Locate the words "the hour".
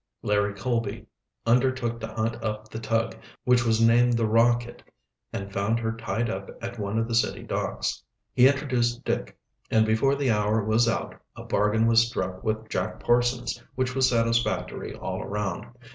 10.15-10.63